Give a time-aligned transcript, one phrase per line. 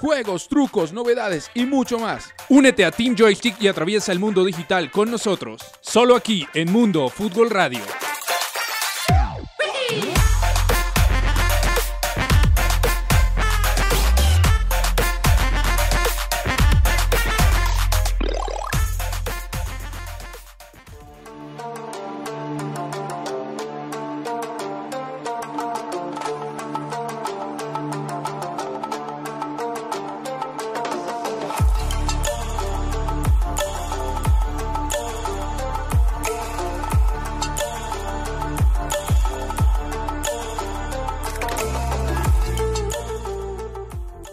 [0.00, 2.34] juegos, trucos, novedades y mucho más.
[2.48, 5.60] Únete a Team Joystick y atraviesa el mundo digital con nosotros.
[5.80, 7.80] Solo aquí en Mundo Fútbol Radio.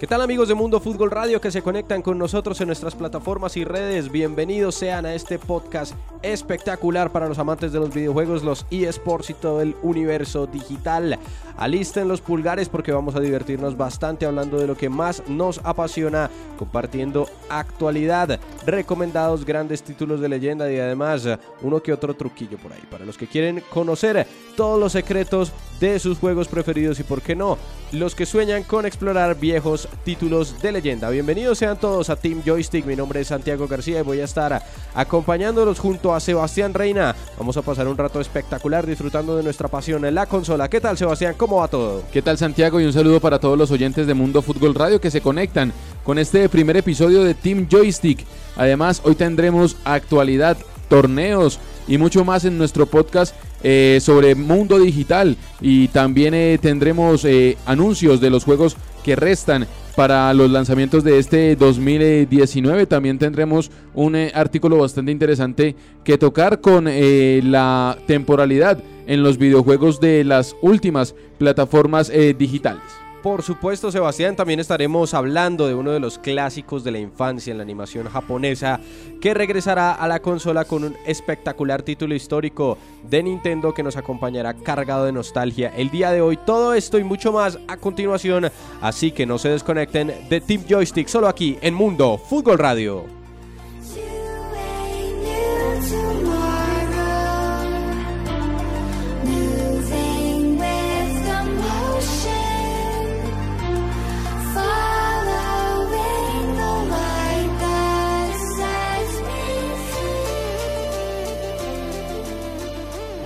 [0.08, 3.58] ¿Qué tal amigos de Mundo Fútbol Radio que se conectan con nosotros en nuestras plataformas
[3.58, 4.10] y redes?
[4.10, 9.34] Bienvenidos sean a este podcast espectacular para los amantes de los videojuegos, los eSports y
[9.34, 11.20] todo el universo digital.
[11.58, 16.30] Alisten los pulgares porque vamos a divertirnos bastante hablando de lo que más nos apasiona,
[16.58, 21.28] compartiendo actualidad, recomendados grandes títulos de leyenda y además
[21.62, 26.00] uno que otro truquillo por ahí para los que quieren conocer todos los secretos de
[26.00, 27.58] sus juegos preferidos y por qué no,
[27.92, 31.10] los que sueñan con explorar viejos títulos de leyenda.
[31.10, 34.62] Bienvenidos sean todos a Team Joystick, mi nombre es Santiago García y voy a estar
[34.94, 37.16] acompañándolos junto a Sebastián Reina.
[37.38, 40.70] Vamos a pasar un rato espectacular disfrutando de nuestra pasión en la consola.
[40.70, 41.36] ¿Qué tal Sebastián?
[41.38, 42.04] ¿Cómo va todo?
[42.12, 42.80] ¿Qué tal Santiago?
[42.80, 46.18] Y un saludo para todos los oyentes de Mundo Fútbol Radio que se conectan con
[46.18, 48.26] este primer episodio de Team Joystick.
[48.56, 50.58] Además, hoy tendremos actualidad,
[50.90, 57.26] torneos y mucho más en nuestro podcast eh, sobre mundo digital y también eh, tendremos
[57.26, 58.78] eh, anuncios de los juegos
[59.08, 62.88] que restan para los lanzamientos de este 2019.
[62.88, 70.26] También tendremos un artículo bastante interesante que tocar con la temporalidad en los videojuegos de
[70.26, 73.07] las últimas plataformas digitales.
[73.24, 77.58] Por supuesto, Sebastián, también estaremos hablando de uno de los clásicos de la infancia en
[77.58, 78.80] la animación japonesa
[79.20, 82.78] que regresará a la consola con un espectacular título histórico
[83.10, 86.38] de Nintendo que nos acompañará cargado de nostalgia el día de hoy.
[86.38, 91.08] Todo esto y mucho más a continuación, así que no se desconecten de Team Joystick
[91.08, 93.04] solo aquí en Mundo Fútbol Radio.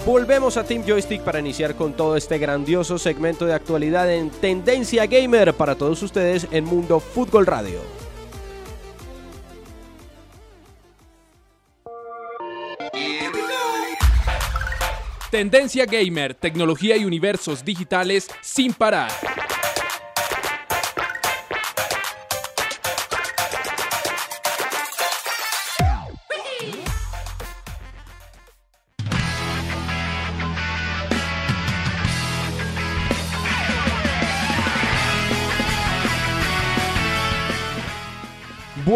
[0.05, 5.05] Volvemos a Team Joystick para iniciar con todo este grandioso segmento de actualidad en Tendencia
[5.05, 7.79] Gamer para todos ustedes en Mundo Fútbol Radio.
[15.29, 19.11] Tendencia Gamer, tecnología y universos digitales sin parar.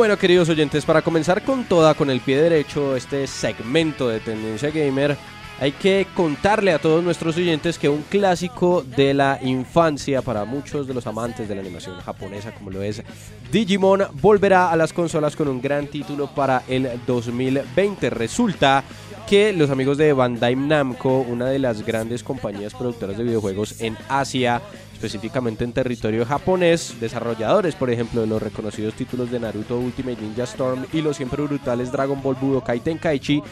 [0.06, 4.70] Bueno, queridos oyentes, para comenzar con toda, con el pie derecho, este segmento de Tendencia
[4.70, 5.18] Gamer,
[5.60, 10.86] hay que contarle a todos nuestros oyentes que un clásico de la infancia para muchos
[10.86, 13.02] de los amantes de la animación japonesa, como lo es
[13.52, 18.12] Digimon, volverá a las consolas con un gran título para el 2020.
[18.12, 18.84] Resulta
[19.28, 23.98] que los amigos de Bandai Namco, una de las grandes compañías productoras de videojuegos en
[24.08, 24.62] Asia,
[24.96, 30.44] específicamente en territorio japonés, desarrolladores, por ejemplo, de los reconocidos títulos de Naruto Ultimate Ninja
[30.44, 33.44] Storm y los siempre brutales Dragon Ball Budokai Tenkaichi,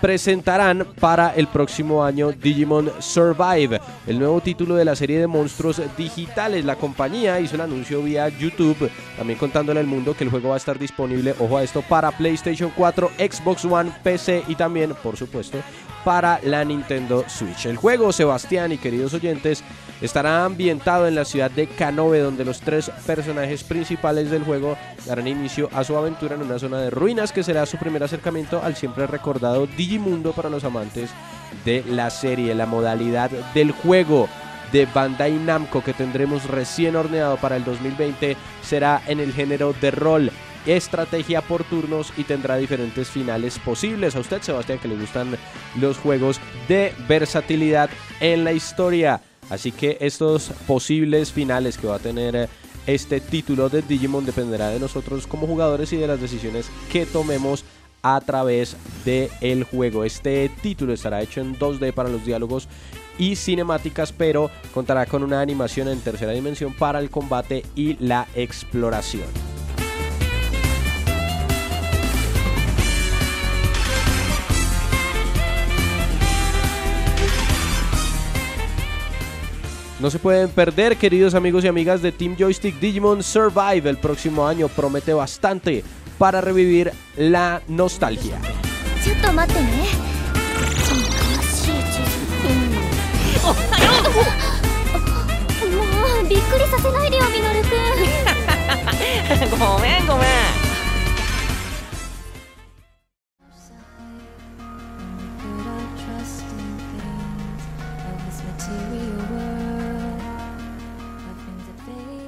[0.00, 5.80] presentarán para el próximo año Digimon Survive, el nuevo título de la serie de monstruos
[5.96, 6.64] digitales.
[6.64, 10.54] La compañía hizo el anuncio vía YouTube, también contándole al mundo que el juego va
[10.54, 15.16] a estar disponible, ojo a esto, para PlayStation 4, Xbox One, PC y también, por
[15.16, 15.58] supuesto,
[16.04, 17.66] para la Nintendo Switch.
[17.66, 19.62] El juego, Sebastián y queridos oyentes,
[20.02, 24.76] estará ambientado en la ciudad de Kanobe, donde los tres personajes principales del juego
[25.06, 28.62] darán inicio a su aventura en una zona de ruinas que será su primer acercamiento
[28.62, 31.10] al siempre recordado Digimundo para los amantes
[31.64, 32.54] de la serie.
[32.54, 34.28] La modalidad del juego
[34.72, 39.90] de Bandai Namco que tendremos recién horneado para el 2020 será en el género de
[39.90, 40.32] rol
[40.66, 44.16] estrategia por turnos y tendrá diferentes finales posibles.
[44.16, 45.36] A usted, Sebastián, que le gustan
[45.80, 47.90] los juegos de versatilidad
[48.20, 49.20] en la historia.
[49.50, 52.48] Así que estos posibles finales que va a tener eh,
[52.86, 57.64] este título de Digimon dependerá de nosotros como jugadores y de las decisiones que tomemos
[58.02, 60.04] a través del el juego.
[60.04, 62.68] Este título estará hecho en 2D para los diálogos
[63.18, 68.26] y cinemáticas, pero contará con una animación en tercera dimensión para el combate y la
[68.34, 69.51] exploración.
[80.02, 83.88] No se pueden perder, queridos amigos y amigas de Team Joystick Digimon Survive.
[83.88, 85.84] El próximo año promete bastante
[86.18, 88.36] para revivir la nostalgia.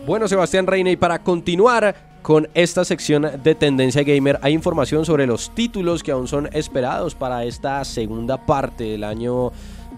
[0.07, 5.27] Bueno, Sebastián Reina, y para continuar con esta sección de Tendencia Gamer, hay información sobre
[5.27, 9.51] los títulos que aún son esperados para esta segunda parte del año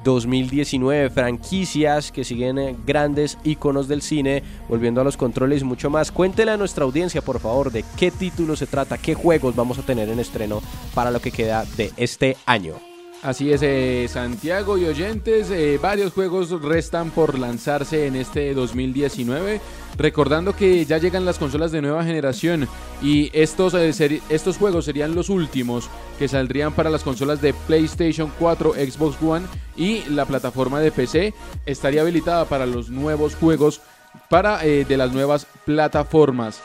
[0.04, 5.90] 2019, franquicias que siguen eh, grandes iconos del cine, volviendo a los controles y mucho
[5.90, 6.12] más.
[6.12, 9.82] Cuéntele a nuestra audiencia, por favor, de qué título se trata, qué juegos vamos a
[9.82, 10.62] tener en estreno
[10.94, 12.95] para lo que queda de este año.
[13.26, 19.60] Así es, eh, Santiago y oyentes, eh, varios juegos restan por lanzarse en este 2019.
[19.98, 22.68] Recordando que ya llegan las consolas de nueva generación
[23.02, 25.90] y estos, eh, estos juegos serían los últimos
[26.20, 29.46] que saldrían para las consolas de PlayStation 4, Xbox One
[29.76, 31.34] y la plataforma de PC
[31.66, 33.80] estaría habilitada para los nuevos juegos
[34.28, 36.60] para de las nuevas plataformas.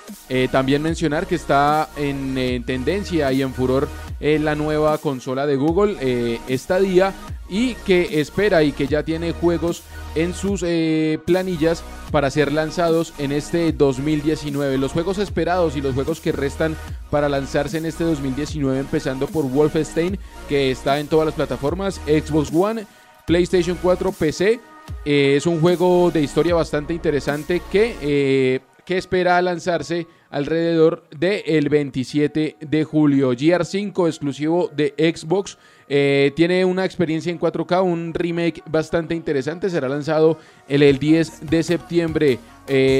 [0.52, 3.88] también mencionar que está en tendencia y en furor
[4.22, 7.14] la nueva consola de Google eh, Stadia
[7.50, 9.84] y que espera y que ya tiene juegos
[10.16, 14.78] en sus eh, planillas para ser lanzados en este 2019.
[14.78, 16.78] Los juegos esperados y los juegos que restan
[17.10, 22.52] para lanzarse en este 2019, empezando por Wolfenstein, que está en todas las plataformas, Xbox
[22.54, 22.86] One,
[23.26, 24.60] PlayStation 4, PC.
[25.06, 31.70] Eh, es un juego de historia bastante interesante que, eh, que espera lanzarse alrededor del
[31.70, 33.34] 27 de julio.
[33.34, 35.58] GR5 exclusivo de Xbox.
[35.90, 39.70] Eh, tiene una experiencia en 4K, un remake bastante interesante.
[39.70, 42.40] Será lanzado el, 10 de septiembre.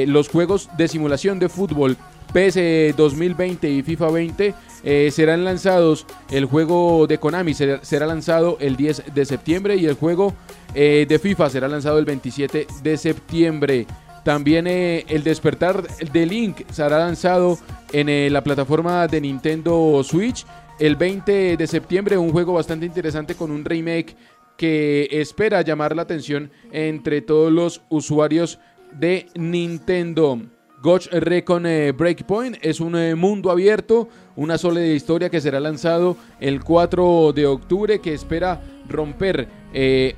[0.06, 1.96] Los juegos de simulación de fútbol
[2.32, 6.06] PS 2020 y FIFA 20 eh, serán lanzados.
[6.30, 10.34] El juego de Konami será, lanzado el 10 de septiembre y el juego
[10.74, 13.86] de FIFA será lanzado el 27 de septiembre.
[14.24, 17.58] También eh, el despertar de Link será lanzado
[17.92, 20.46] en eh, la plataforma de Nintendo Switch
[20.78, 22.16] el 20 de septiembre.
[22.16, 24.16] Un juego bastante interesante con un remake
[24.56, 28.60] que espera llamar la atención entre todos los usuarios
[28.92, 30.40] de Nintendo.
[30.82, 36.62] Ghost Recon eh, Breakpoint es un mundo abierto, una sólida historia que será lanzado el
[36.62, 39.48] 4 de octubre que espera romper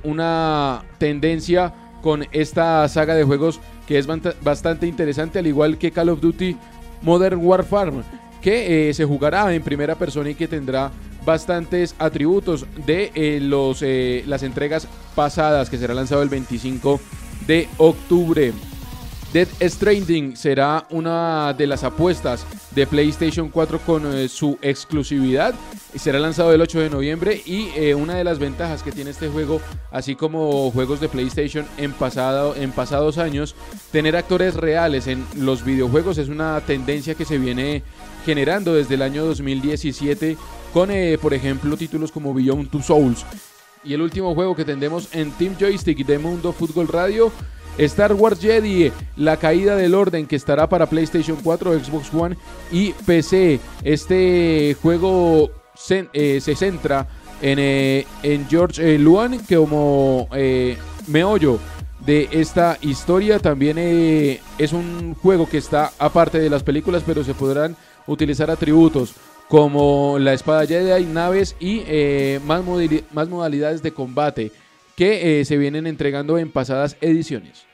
[0.03, 4.07] una tendencia con esta saga de juegos que es
[4.41, 6.55] bastante interesante, al igual que Call of Duty
[7.01, 8.03] Modern Warfare,
[8.41, 10.91] que eh, se jugará en primera persona y que tendrá
[11.25, 16.99] bastantes atributos de eh, los, eh, las entregas pasadas, que será lanzado el 25
[17.47, 18.53] de octubre.
[19.35, 25.53] Dead Stranding será una de las apuestas de PlayStation 4 con su exclusividad.
[25.93, 29.59] Será lanzado el 8 de noviembre y una de las ventajas que tiene este juego,
[29.91, 33.55] así como juegos de PlayStation en, pasado, en pasados años,
[33.91, 37.83] tener actores reales en los videojuegos es una tendencia que se viene
[38.25, 40.37] generando desde el año 2017
[40.71, 43.25] con, por ejemplo, títulos como Beyond Two Souls.
[43.83, 47.33] Y el último juego que tendremos en Team Joystick de Mundo Fútbol Radio
[47.77, 52.37] Star Wars Jedi, la caída del orden que estará para PlayStation 4, Xbox One
[52.71, 53.59] y PC.
[53.83, 57.07] Este juego se, eh, centra
[57.41, 58.05] en, eh,
[58.49, 60.29] George eh, Luan que como
[61.07, 61.59] meollo
[62.05, 67.33] de esta historia también es un juego que está aparte de las películas pero se
[67.33, 67.75] podrán
[68.07, 69.15] utilizar atributos
[69.49, 71.83] como la espada Jedi, naves y
[72.45, 72.63] más
[73.29, 74.51] modalidades de combate
[74.95, 77.64] que se vienen entregando en pasadas ediciones.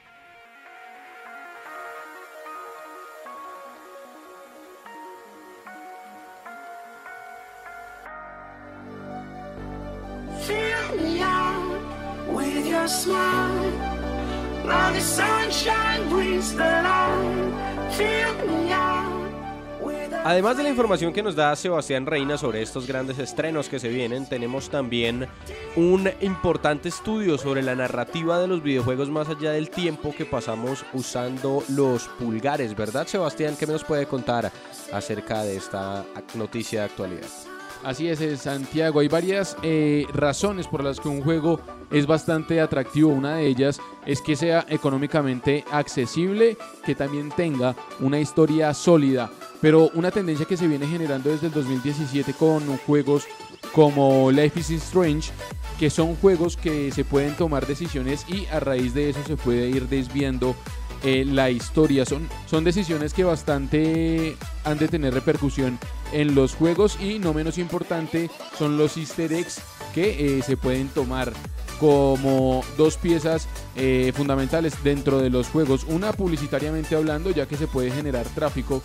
[20.24, 23.90] Además de la información que nos da Sebastián Reina sobre estos grandes estrenos que se
[23.90, 25.28] vienen, tenemos también
[25.76, 30.86] un importante estudio sobre la narrativa de los videojuegos más allá del tiempo que pasamos
[30.94, 33.56] usando los pulgares, ¿verdad Sebastián?
[33.60, 34.52] ¿Qué nos puede contar
[34.94, 37.51] acerca de esta noticia de actualidad?
[37.84, 39.00] Así es, eh, Santiago.
[39.00, 41.60] Hay varias eh, razones por las que un juego
[41.90, 43.10] es bastante atractivo.
[43.10, 49.32] Una de ellas es que sea económicamente accesible, que también tenga una historia sólida.
[49.62, 53.26] Pero una tendencia que se viene generando desde el 2017 con juegos
[53.74, 55.32] como Life is Strange,
[55.80, 59.70] que son juegos que se pueden tomar decisiones y a raíz de eso se puede
[59.70, 60.56] ir desviando
[61.04, 62.06] eh, la historia.
[62.06, 65.80] Son, son decisiones que bastante han de tener repercusión
[66.12, 69.62] en los juegos y no menos importante son los easter eggs
[69.96, 71.34] que eh, se pueden tomar
[71.80, 75.86] como dos piezas eh, fundamentales dentro de los juegos.
[75.88, 78.84] Una publicitariamente hablando, ya que se puede generar tráfico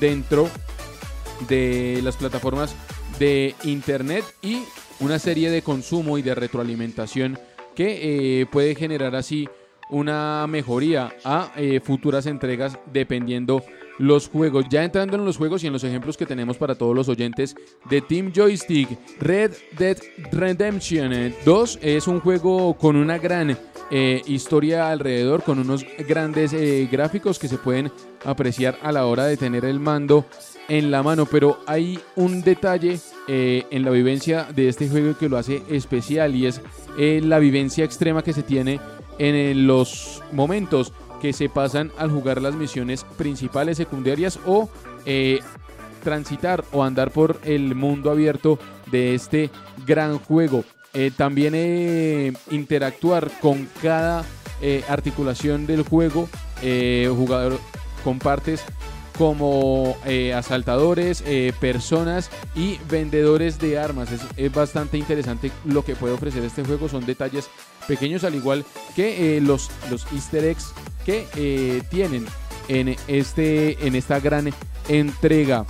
[0.00, 0.48] dentro
[1.48, 2.74] de las plataformas
[3.18, 4.62] de internet y
[5.00, 7.38] una serie de consumo y de retroalimentación
[7.76, 9.48] que puede generar así
[9.90, 13.62] una mejoría a eh, futuras entregas dependiendo
[13.98, 14.66] los juegos.
[14.70, 17.56] Ya entrando en los juegos y en los ejemplos que tenemos para todos los oyentes
[17.90, 19.98] de Team Joystick, Red Dead
[20.30, 23.58] Redemption 2 es un juego con una gran
[23.90, 27.90] eh, historia alrededor, con unos grandes eh, gráficos que se pueden
[28.24, 30.26] apreciar a la hora de tener el mando
[30.68, 35.38] en la mano, pero hay un detalle en la vivencia de este juego que lo
[35.38, 36.60] hace especial y es
[36.98, 38.78] la vivencia extrema que se tiene
[39.18, 44.68] en los momentos que se pasan al jugar las misiones principales, secundarias o
[45.04, 45.40] eh,
[46.02, 48.58] transitar o andar por el mundo abierto
[48.90, 49.50] de este
[49.86, 50.64] gran juego.
[50.94, 54.24] Eh, también eh, interactuar con cada
[54.88, 56.28] articulación del juego,
[56.60, 57.60] jugador
[58.02, 58.64] compartes
[59.18, 59.96] como
[60.34, 61.22] asaltadores,
[61.60, 64.08] personas y vendedores de armas.
[64.12, 66.88] es, bastante interesante lo que puede ofrecer este juego.
[66.88, 67.50] Son detalles
[67.88, 70.72] pequeños al igual que eh, los, los easter eggs
[71.04, 72.26] que eh, tienen
[72.68, 74.52] en, este, en esta gran
[74.88, 75.64] entrega.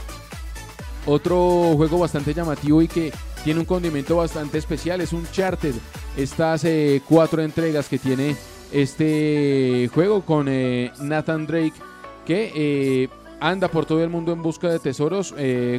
[1.06, 3.12] Otro juego bastante llamativo y que
[3.44, 5.72] tiene un condimento bastante especial es un charter.
[6.16, 8.36] Estas eh, cuatro entregas que tiene
[8.72, 10.46] este juego con
[11.00, 11.72] Nathan Drake
[12.26, 13.08] que
[13.40, 15.34] anda por todo el mundo en busca de tesoros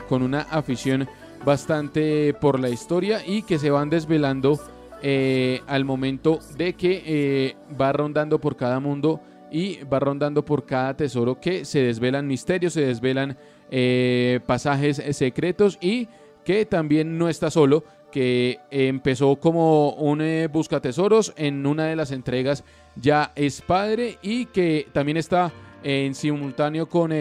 [0.08, 1.08] con una afición
[1.46, 4.60] bastante por la historia y que se van desvelando
[5.01, 10.66] eh, al momento de que eh, va rondando por cada mundo y va rondando por
[10.66, 13.38] cada tesoro que se desvelan misterios, se desvelan
[13.72, 16.08] eh, pasajes secretos y
[16.44, 22.12] que también no está solo, que empezó como un busca tesoros en una de las
[22.12, 22.63] entregas
[22.96, 25.51] ya es padre y que también está
[25.84, 27.12] en simultáneo con,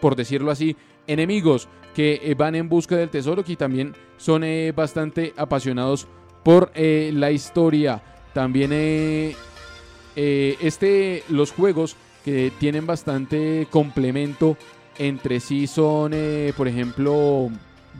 [0.00, 4.44] por decirlo así, enemigos que van en busca del tesoro que también son
[4.74, 6.06] bastante apasionados
[6.48, 8.02] por eh, la historia.
[8.32, 9.34] También eh,
[10.16, 14.56] eh, este, los juegos que tienen bastante complemento
[14.98, 16.12] entre sí son,
[16.56, 17.50] por ejemplo,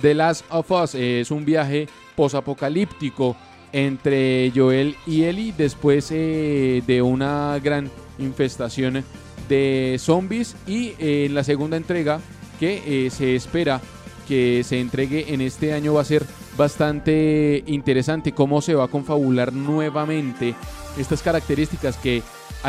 [0.01, 0.95] The Last of Us.
[0.95, 3.37] es un viaje posapocalíptico
[3.73, 9.05] entre Joel y Ellie después de una gran infestación
[9.49, 10.57] de zombies.
[10.67, 12.21] Y en la segunda entrega
[12.61, 13.81] que se espera
[14.29, 16.27] que se entregue en este año va a ser
[16.57, 20.55] bastante interesante cómo se va a confabular nuevamente
[20.99, 22.23] estas características que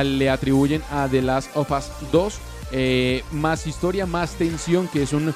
[0.03, 2.39] le atribuyen a The Last of Us 2.
[2.71, 5.33] Eh, más historia, más tensión, que es un,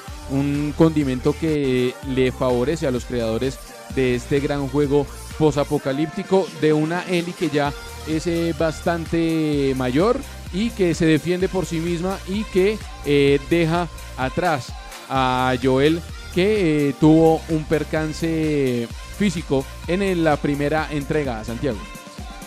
[0.78, 3.58] condimento que le favorece a los creadores
[3.96, 5.06] de este gran juego
[5.38, 7.74] posapocalíptico de una Ellie que ya
[8.08, 10.20] es eh, bastante mayor
[10.54, 14.72] y que se defiende por sí misma y que eh, deja atrás
[15.10, 16.02] a Joel
[16.34, 21.78] que eh, tuvo un percance físico en la primera entrega, Santiago.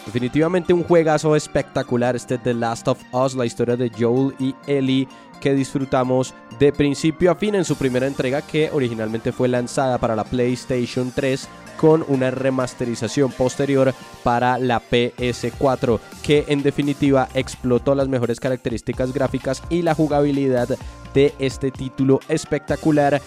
[0.06, 5.08] Definitivamente un juegazo espectacular este The Last of Us, la historia de Joel y Ellie
[5.40, 10.16] que disfrutamos de principio a fin en su primera entrega que originalmente fue lanzada para
[10.16, 18.08] la PlayStation 3 con una remasterización posterior para la PS4 que en definitiva explotó las
[18.08, 20.68] mejores características gráficas y la jugabilidad
[21.14, 23.20] de este título espectacular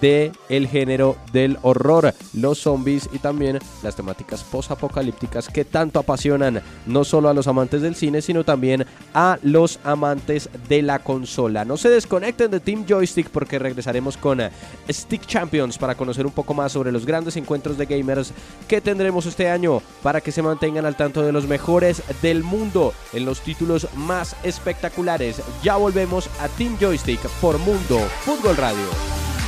[0.00, 6.62] de el género del horror, los zombies y también las temáticas post-apocalípticas que tanto apasionan
[6.86, 11.64] no solo a los amantes del cine, sino también a los amantes de la consola.
[11.64, 14.40] No se desconecten de Team Joystick porque regresaremos con
[14.88, 18.32] Stick Champions para conocer un poco más sobre los grandes encuentros de gamers
[18.68, 22.94] que tendremos este año para que se mantengan al tanto de los mejores del mundo
[23.12, 25.42] en los títulos más espectaculares.
[25.62, 29.39] Ya volvemos a Team Joystick por Mundo Fútbol Radio.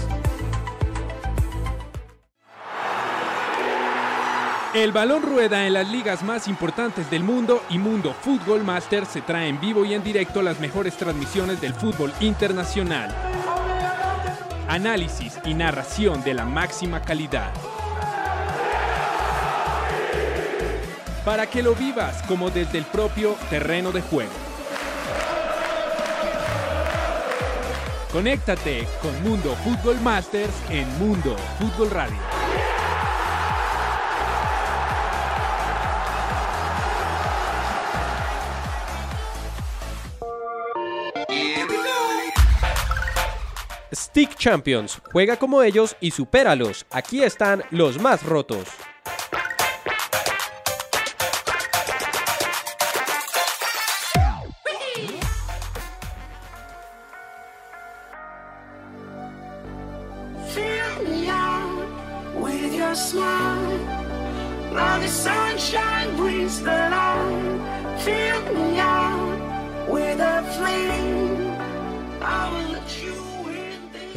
[4.73, 9.21] El balón rueda en las ligas más importantes del mundo y Mundo Fútbol Master se
[9.21, 13.13] trae en vivo y en directo las mejores transmisiones del fútbol internacional.
[14.69, 17.53] Análisis y narración de la máxima calidad.
[21.25, 24.31] Para que lo vivas como desde el propio terreno de juego.
[28.13, 32.40] Conéctate con Mundo Fútbol Masters en Mundo Fútbol Radio.
[44.11, 45.01] Stick Champions.
[45.13, 46.85] Juega como ellos y supéralos.
[46.91, 48.67] Aquí están los más rotos.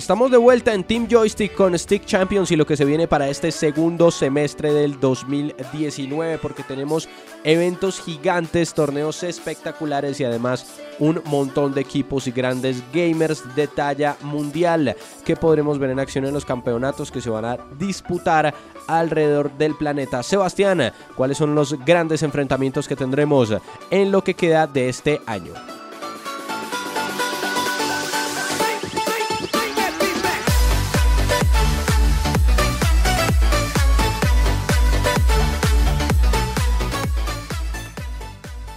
[0.03, 3.29] Estamos de vuelta en Team Joystick con Stick Champions y lo que se viene para
[3.29, 7.07] este segundo semestre del 2019 porque tenemos
[7.45, 10.65] eventos gigantes, torneos espectaculares y además
[10.99, 16.25] un montón de equipos y grandes gamers de talla mundial que podremos ver en acción
[16.25, 18.53] en los campeonatos que se van a disputar
[18.89, 20.21] alrededor del planeta.
[20.21, 23.53] Sebastián, ¿cuáles son los grandes enfrentamientos que tendremos
[23.89, 25.53] en lo que queda de este año?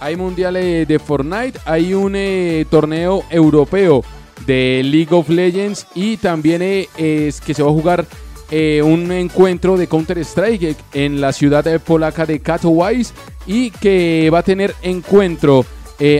[0.07, 4.05] Hay mundiales de Fortnite, hay un eh, torneo europeo
[4.45, 8.05] de League of Legends y también eh, es que se va a jugar
[8.49, 13.13] eh, un encuentro de Counter Strike en la ciudad polaca de Katowice
[13.45, 15.65] y que va a tener encuentro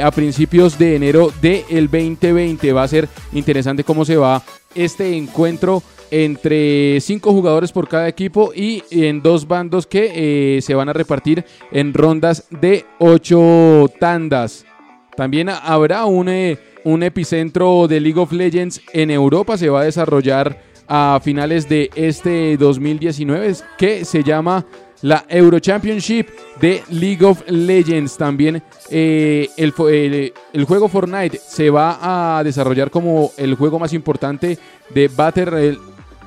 [0.02, 2.74] a principios de enero del 2020.
[2.74, 4.44] Va a ser interesante cómo se va
[4.76, 10.76] este encuentro entre cinco jugadores por cada equipo y en dos bandos que eh, se
[10.76, 14.66] van a repartir en rondas de ocho tandas.
[15.16, 19.86] También habrá un, eh, un epicentro de League of Legends en Europa, se va a
[19.86, 24.66] desarrollar a finales de este 2019 que se llama
[25.02, 26.28] la Euro Championship
[26.60, 28.18] de League of Legends.
[28.18, 29.74] También eh, el,
[30.54, 34.58] el, juego Fortnite se va a desarrollar como el juego más importante
[34.94, 35.78] de Battle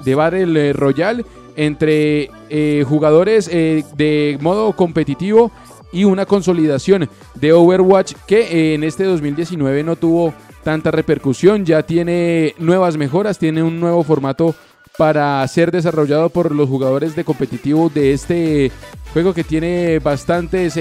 [0.05, 1.25] de Battle Royale
[1.57, 5.51] entre eh, jugadores eh, de modo competitivo
[5.93, 12.55] y una consolidación de Overwatch que en este 2019 no tuvo tanta repercusión, ya tiene
[12.59, 14.55] nuevas mejoras, tiene un nuevo formato
[14.99, 18.71] para ser desarrollado por los jugadores de competitivo de este
[19.13, 20.75] juego que tiene bastantes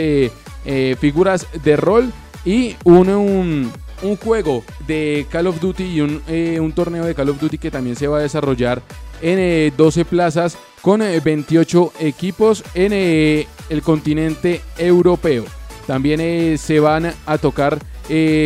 [1.00, 2.12] figuras de rol
[2.46, 6.22] y un, un, juego de Call of Duty y un,
[6.60, 8.82] un torneo de Call of Duty que también se va a desarrollar
[9.22, 15.46] en 12 eh, plazas con 28 eh, equipos en eh, el continente europeo.
[15.88, 17.80] También se van a tocar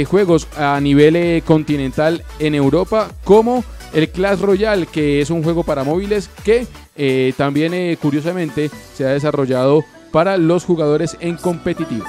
[0.08, 5.84] juegos a nivel continental en Europa como el Clash Royale, que es un juego para
[5.84, 6.68] móviles que
[7.38, 12.06] también curiosamente se ha desarrollado para los jugadores en competitivo.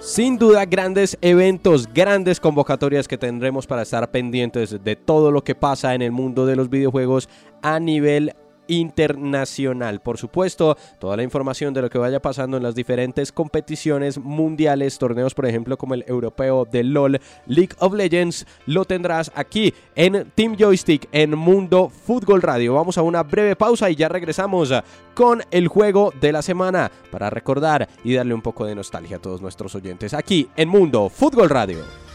[0.00, 5.54] Sin duda, grandes eventos, grandes convocatorias que tendremos para estar pendientes de todo lo que
[5.54, 7.28] pasa en el mundo de los videojuegos
[7.62, 8.34] a nivel
[8.70, 10.00] internacional.
[10.00, 14.98] Por supuesto, toda la información de lo que vaya pasando en las diferentes competiciones mundiales,
[14.98, 20.30] torneos por ejemplo como el europeo de LOL, League of Legends, lo tendrás aquí en
[20.34, 22.74] Team Joystick en Mundo Fútbol Radio.
[22.74, 24.72] Vamos a una breve pausa y ya regresamos
[25.14, 29.20] con el juego de la semana para recordar y darle un poco de nostalgia a
[29.20, 32.09] todos nuestros oyentes aquí en Mundo Fútbol Radio.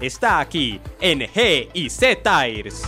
[0.00, 2.82] está aquí en G y C Tires.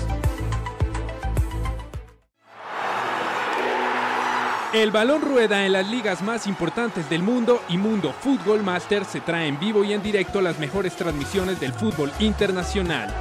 [4.73, 9.21] El balón rueda en las ligas más importantes del mundo y Mundo Fútbol Master se
[9.21, 13.13] trae en vivo y en directo las mejores transmisiones del fútbol internacional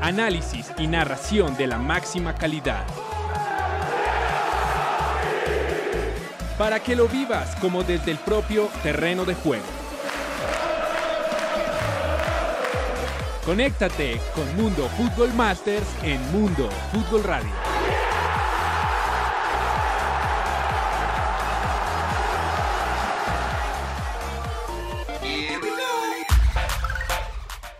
[0.00, 2.86] análisis y narración de la máxima calidad.
[6.58, 9.79] Para que lo vivas como desde el propio terreno de juego.
[13.50, 17.50] Conéctate con Mundo Fútbol Masters en Mundo Fútbol Radio.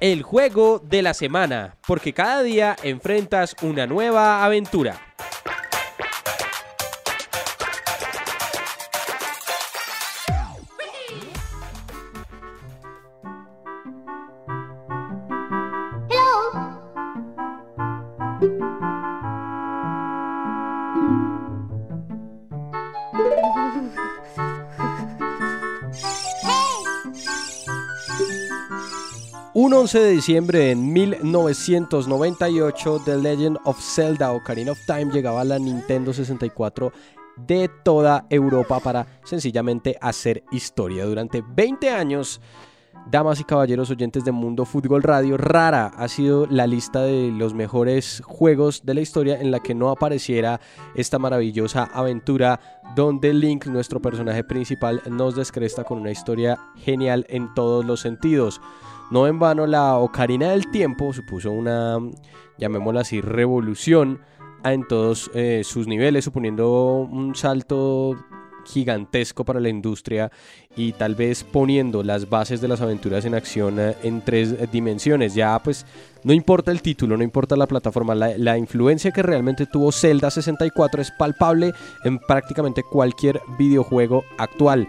[0.00, 5.09] el juego de la semana, porque cada día enfrentas una nueva aventura.
[29.80, 35.58] 11 de diciembre de 1998, The Legend of Zelda Ocarina of Time llegaba a la
[35.58, 36.92] Nintendo 64
[37.38, 41.06] de toda Europa para sencillamente hacer historia.
[41.06, 42.42] Durante 20 años,
[43.10, 47.54] damas y caballeros oyentes de Mundo Fútbol Radio, rara ha sido la lista de los
[47.54, 50.60] mejores juegos de la historia en la que no apareciera
[50.94, 57.54] esta maravillosa aventura donde Link, nuestro personaje principal, nos descresta con una historia genial en
[57.54, 58.60] todos los sentidos.
[59.10, 61.98] No en vano, la Ocarina del Tiempo supuso una,
[62.58, 64.20] llamémosla así, revolución
[64.64, 68.16] en todos eh, sus niveles, suponiendo un salto
[68.64, 70.30] gigantesco para la industria
[70.76, 75.34] y tal vez poniendo las bases de las aventuras en acción eh, en tres dimensiones.
[75.34, 75.86] Ya pues
[76.22, 80.30] no importa el título, no importa la plataforma, la, la, influencia que realmente tuvo Zelda
[80.30, 81.72] 64 es palpable
[82.04, 84.86] en prácticamente cualquier videojuego actual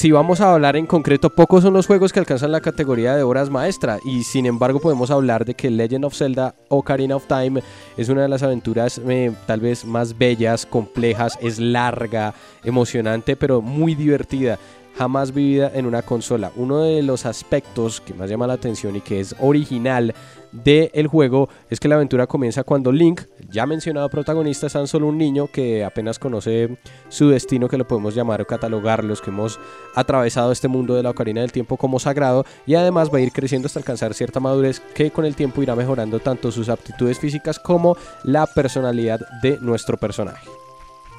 [0.00, 3.22] si vamos a hablar en concreto, pocos son los juegos que alcanzan la categoría de
[3.22, 7.62] obras maestra y sin embargo podemos hablar de que Legend of Zelda Ocarina of Time
[7.98, 12.32] es una de las aventuras eh, tal vez más bellas, complejas, es larga,
[12.64, 14.58] emocionante, pero muy divertida
[15.00, 16.52] jamás vivida en una consola.
[16.56, 20.14] Uno de los aspectos que más llama la atención y que es original
[20.52, 25.06] del juego es que la aventura comienza cuando Link, ya mencionado protagonista, es tan solo
[25.06, 26.76] un niño que apenas conoce
[27.08, 29.58] su destino, que lo podemos llamar o catalogar, los que hemos
[29.94, 33.32] atravesado este mundo de la Ocarina del Tiempo como sagrado, y además va a ir
[33.32, 37.58] creciendo hasta alcanzar cierta madurez que con el tiempo irá mejorando tanto sus aptitudes físicas
[37.58, 40.59] como la personalidad de nuestro personaje.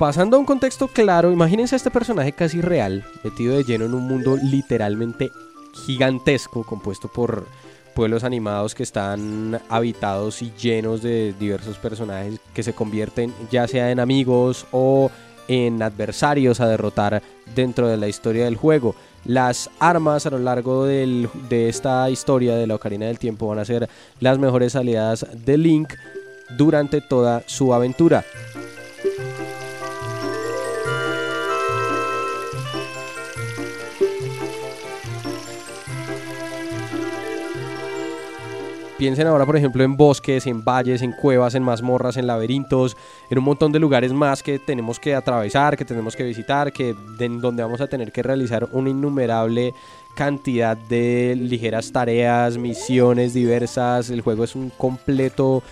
[0.02, 3.94] Pasando a un contexto claro, imagínense a este personaje casi real, metido de lleno en
[3.94, 5.30] un mundo literalmente
[5.86, 7.46] gigantesco, compuesto por
[7.94, 13.92] pueblos animados que están habitados y llenos de diversos personajes que se convierten ya sea
[13.92, 15.12] en amigos o
[15.48, 17.22] en adversarios a derrotar
[17.54, 18.96] dentro de la historia del juego.
[19.24, 21.30] Las armas a lo largo de
[21.70, 23.88] esta historia de la Ocarina del Tiempo van a ser
[24.20, 25.94] las mejores aliadas de Link
[26.58, 28.26] durante toda su aventura.
[39.02, 42.96] Piensen ahora, por ejemplo, en bosques, en valles, en cuevas, en mazmorras, en laberintos,
[43.32, 46.94] en un montón de lugares más que tenemos que atravesar, que tenemos que visitar, que
[47.18, 49.74] donde vamos a tener que realizar una innumerable
[50.14, 54.12] cantidad de ligeras tareas, misiones diversas.
[54.12, 55.64] El juego es un completo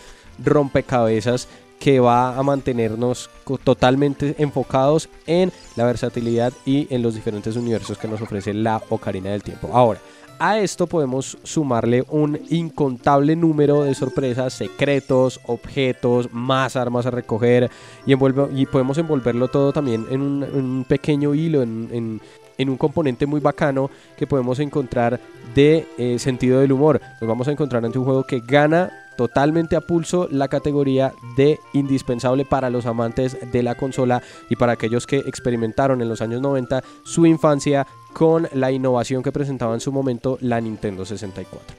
[0.44, 1.48] rompecabezas
[1.80, 3.30] que va a mantenernos
[3.64, 9.30] totalmente enfocados en la versatilidad y en los diferentes universos que nos ofrece la Ocarina
[9.30, 9.70] del Tiempo.
[9.72, 10.00] Ahora,
[10.40, 17.70] a esto podemos sumarle un incontable número de sorpresas, secretos, objetos, más armas a recoger
[18.06, 22.22] y, y podemos envolverlo todo también en un, pequeño hilo, en,
[22.58, 25.20] un componente muy bacano que podemos encontrar
[25.54, 27.02] de eh, sentido del humor.
[27.20, 31.60] Nos vamos a encontrar ante un juego que gana totalmente a pulso la categoría de
[31.74, 36.40] indispensable para los amantes de la consola y para aquellos que experimentaron en los años
[36.40, 41.76] 90 su infancia con la innovación que presentaba en su momento la Nintendo 64.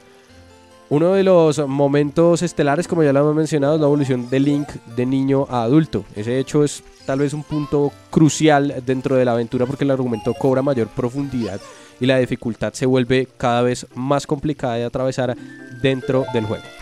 [0.89, 4.67] Uno de los momentos estelares, como ya lo hemos mencionado, es la evolución de Link
[4.95, 6.05] de niño a adulto.
[6.15, 10.35] Ese hecho es tal vez un punto crucial dentro de la aventura porque el argumento
[10.35, 11.59] cobra mayor profundidad
[11.99, 15.35] y la dificultad se vuelve cada vez más complicada de atravesar
[15.81, 16.80] dentro del juego.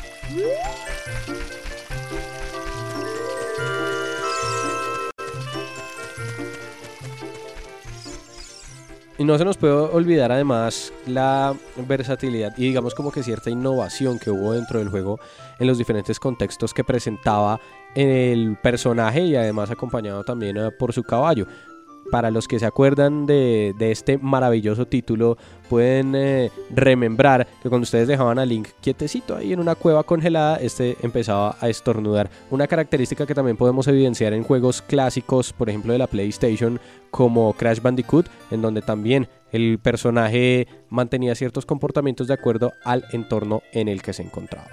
[9.20, 14.18] Y no se nos puede olvidar además la versatilidad y digamos como que cierta innovación
[14.18, 15.20] que hubo dentro del juego
[15.60, 17.60] en los diferentes contextos que presentaba
[17.96, 21.48] el personaje y además acompañado también eh, por su caballo.
[22.12, 25.38] Para los que se acuerdan de, este maravilloso título,
[25.70, 30.58] pueden eh, remembrar que cuando ustedes dejaban a Link quietecito ahí en una cueva congelada,
[30.58, 32.30] este empezaba a estornudar.
[32.50, 36.80] Una característica que también podemos evidenciar en juegos clásicos, por ejemplo de la PlayStation,
[37.12, 43.62] como Crash Bandicoot, en donde también el personaje mantenía ciertos comportamientos de acuerdo al entorno
[43.72, 44.68] en el que se encontraba.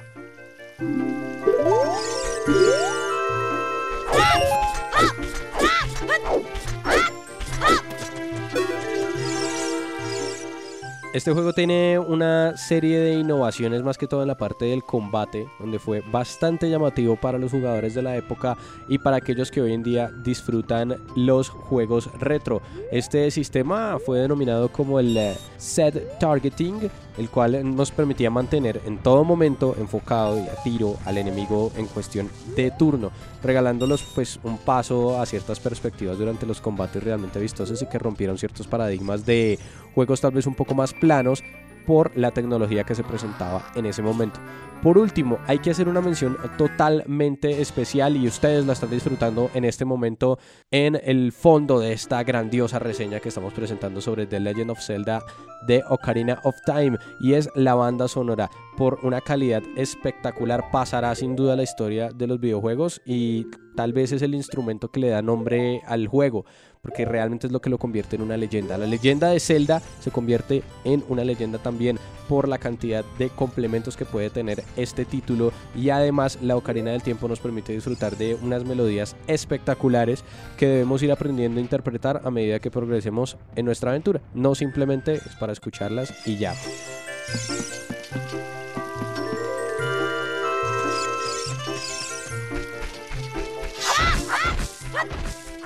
[11.17, 15.49] Este juego tiene una serie de innovaciones más que todo en la parte del combate,
[15.59, 19.73] donde fue bastante llamativo para los jugadores de la época y para aquellos que hoy
[19.73, 22.61] en día disfrutan los juegos retro.
[22.93, 28.99] Este sistema fue denominado como el eh, set targeting, el cual nos permitía mantener en
[28.99, 33.11] todo momento enfocado y a tiro al enemigo en cuestión de turno,
[33.43, 38.37] regalándolos pues un paso a ciertas perspectivas durante los combates realmente vistosos y que rompieron
[38.37, 39.59] ciertos paradigmas de
[39.97, 41.43] juegos tal vez un poco más planos
[41.87, 44.41] por la tecnología que se presentaba en ese momento.
[44.83, 49.65] Por último, hay que hacer una mención totalmente especial y ustedes la están disfrutando en
[49.65, 50.39] este momento
[50.71, 55.23] en el fondo de esta grandiosa reseña que estamos presentando sobre The Legend of Zelda
[55.67, 61.35] de Ocarina of Time y es la banda sonora por una calidad espectacular pasará sin
[61.35, 65.23] duda la historia de los videojuegos y tal vez es el instrumento que le da
[65.23, 66.45] nombre al juego
[66.87, 68.79] porque realmente es lo que lo convierte en una leyenda.
[68.79, 73.97] La leyenda de Zelda se convierte en una leyenda también por la cantidad de complementos
[73.97, 78.37] que puede tener este título y además la Ocarina del Tiempo nos permite disfrutar de
[78.37, 80.23] unas melodías espectaculares
[80.57, 84.21] que debemos ir aprendiendo a interpretar a medida que progresemos en nuestra aventura.
[84.33, 86.55] No simplemente es para escucharlas y ya.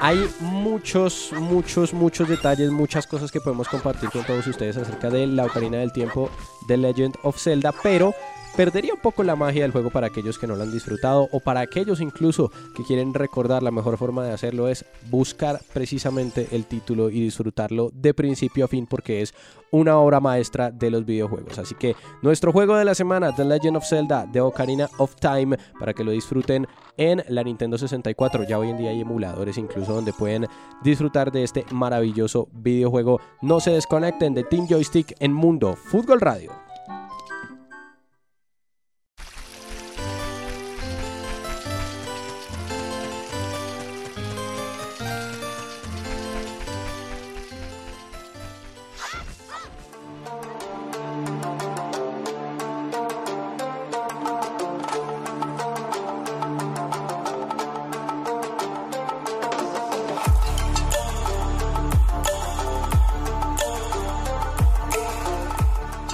[0.02, 5.26] Hay muchos, muchos, muchos detalles, muchas cosas que podemos compartir con todos ustedes acerca de
[5.26, 6.30] la Ocarina del Tiempo
[6.66, 8.14] de Legend of Zelda, pero
[8.60, 11.40] perdería un poco la magia del juego para aquellos que no lo han disfrutado o
[11.40, 16.66] para aquellos incluso que quieren recordar la mejor forma de hacerlo es buscar precisamente el
[16.66, 19.32] título y disfrutarlo de principio a fin porque es
[19.70, 21.58] una obra maestra de los videojuegos.
[21.58, 25.56] Así que nuestro juego de la semana, The Legend of Zelda de Ocarina of Time,
[25.78, 26.66] para que lo disfruten
[26.98, 28.44] en la Nintendo 64.
[28.44, 30.46] Ya hoy en día hay emuladores incluso donde pueden
[30.82, 33.22] disfrutar de este maravilloso videojuego.
[33.40, 36.69] No se desconecten de Team Joystick en Mundo Fútbol Radio.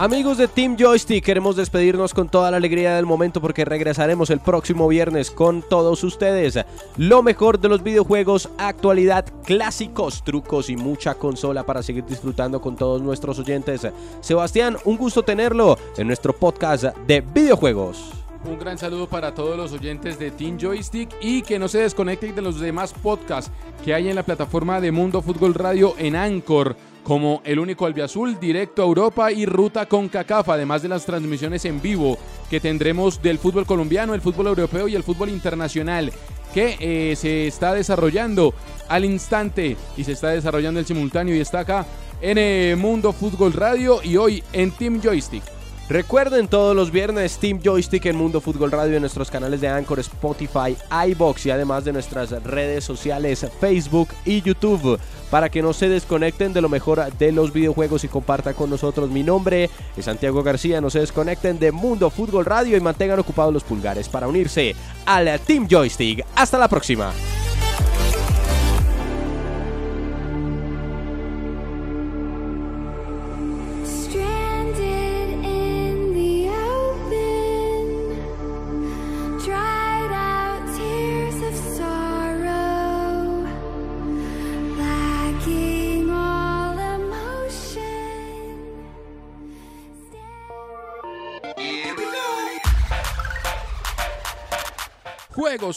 [0.07, 4.39] Amigos de Team Joystick, queremos despedirnos con toda la alegría del momento porque regresaremos el
[4.39, 6.61] próximo viernes con todos ustedes.
[6.97, 12.77] Lo mejor de los videojuegos, actualidad, clásicos, trucos y mucha consola para seguir disfrutando con
[12.77, 13.89] todos nuestros oyentes.
[14.21, 18.13] Sebastián, un gusto tenerlo en nuestro podcast de videojuegos.
[18.45, 22.33] Un gran saludo para todos los oyentes de Team Joystick y que no se desconecten
[22.33, 23.51] de los demás podcasts
[23.85, 28.41] que hay en la plataforma de Mundo Fútbol Radio en Anchor como el único albiazul
[28.41, 32.19] directo a Europa y ruta con CACAF, además de las transmisiones en vivo
[32.51, 36.13] que tendremos del fútbol colombiano, el fútbol europeo y el fútbol internacional
[36.53, 38.55] que eh, se está desarrollando
[38.89, 41.87] al instante y se está desarrollando el simultáneo y está acá
[42.21, 45.56] en eh, Mundo Fútbol Radio y hoy en Team Joystick.
[45.89, 50.01] Recuerden todos los viernes Team Joystick en Mundo Fútbol Radio en nuestros canales de Anchor,
[50.01, 50.77] Spotify,
[51.11, 54.99] iBox y además de nuestras redes sociales Facebook y YouTube
[55.31, 59.11] para que no se desconecten de lo mejor de los videojuegos y compartan con nosotros.
[59.11, 63.55] Mi nombre es Santiago García, no se desconecten de Mundo Fútbol Radio y mantengan ocupados
[63.55, 66.25] los pulgares para unirse al Team Joystick.
[66.35, 67.13] Hasta la próxima.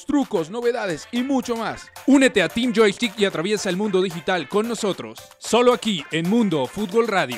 [0.05, 1.91] Trucos, novedades y mucho más.
[2.07, 5.19] Únete a Team Joystick y atraviesa el mundo digital con nosotros.
[5.37, 7.37] Solo aquí en Mundo Fútbol Radio.